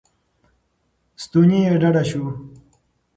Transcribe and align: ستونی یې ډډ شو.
ستونی 1.23 1.59
یې 1.65 1.73
ډډ 1.81 1.95
شو. 2.09 2.23